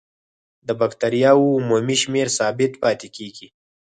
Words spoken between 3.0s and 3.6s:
کیږي.